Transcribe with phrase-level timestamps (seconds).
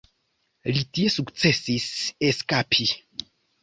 [0.77, 1.87] Li tie sukcesis
[2.33, 2.93] eskapi.